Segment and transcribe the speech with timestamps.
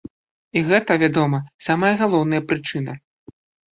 [0.61, 2.93] І гэта, вядома, самая галоўная прычына.